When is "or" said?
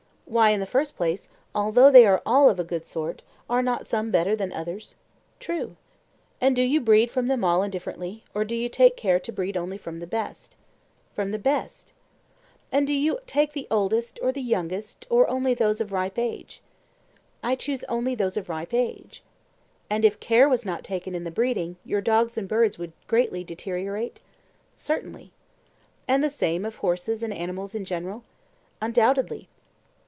8.33-8.45, 14.21-14.31, 15.09-15.29